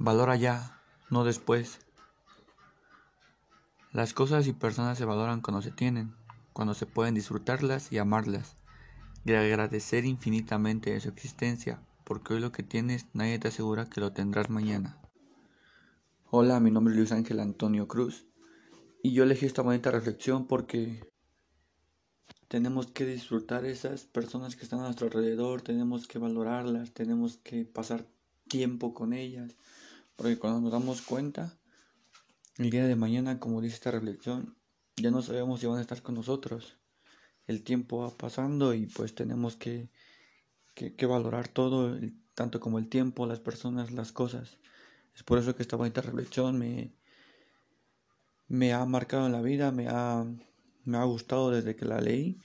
[0.00, 1.80] Valora ya, no después.
[3.92, 6.14] Las cosas y personas se valoran cuando se tienen,
[6.52, 8.56] cuando se pueden disfrutarlas y amarlas,
[9.24, 14.00] y agradecer infinitamente de su existencia, porque hoy lo que tienes nadie te asegura que
[14.00, 15.00] lo tendrás mañana.
[16.30, 18.24] Hola, mi nombre es Luis Ángel Antonio Cruz,
[19.02, 21.10] y yo elegí esta bonita reflexión porque
[22.46, 27.64] tenemos que disfrutar esas personas que están a nuestro alrededor, tenemos que valorarlas, tenemos que
[27.64, 28.06] pasar
[28.46, 29.56] tiempo con ellas,
[30.18, 31.56] porque cuando nos damos cuenta,
[32.56, 34.56] el día de mañana, como dice esta reflexión,
[34.96, 36.76] ya no sabemos si van a estar con nosotros.
[37.46, 39.88] El tiempo va pasando y pues tenemos que,
[40.74, 41.96] que, valorar todo,
[42.34, 44.58] tanto como el tiempo, las personas, las cosas.
[45.14, 46.92] Es por eso que esta bonita reflexión me,
[48.48, 50.26] me ha marcado en la vida, me ha,
[50.84, 52.40] me ha gustado desde que la leí